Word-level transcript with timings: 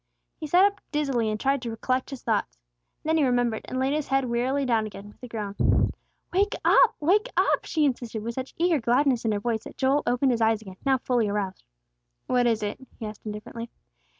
He 0.39 0.47
sat 0.47 0.65
up 0.65 0.81
dizzily, 0.91 1.29
and 1.29 1.39
tried 1.39 1.61
to 1.61 1.77
collect 1.77 2.09
his 2.09 2.23
thoughts. 2.23 2.59
Then 3.03 3.17
he 3.17 3.23
remembered, 3.23 3.61
and 3.65 3.77
laid 3.77 3.93
his 3.93 4.07
head 4.07 4.25
wearily 4.25 4.65
down 4.65 4.87
again, 4.87 5.09
with 5.11 5.21
a 5.21 5.27
groan. 5.27 5.91
"Wake 6.33 6.55
up! 6.65 6.95
Wake 6.99 7.27
up!" 7.37 7.65
she 7.65 7.85
insisted, 7.85 8.23
with 8.23 8.33
such 8.33 8.55
eager 8.57 8.81
gladness 8.81 9.25
in 9.25 9.31
her 9.31 9.39
voice 9.39 9.65
that 9.65 9.77
Joel 9.77 10.01
opened 10.07 10.31
his 10.31 10.41
eyes 10.41 10.63
again, 10.63 10.77
now 10.83 10.97
fully 10.97 11.29
aroused. 11.29 11.63
"What 12.25 12.47
is 12.47 12.63
it?" 12.63 12.79
he 12.99 13.05
asked 13.05 13.27
indifferently. 13.27 13.69